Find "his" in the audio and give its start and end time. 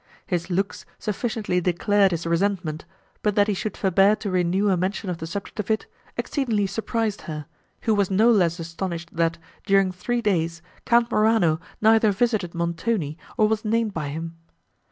0.25-0.49, 2.09-2.25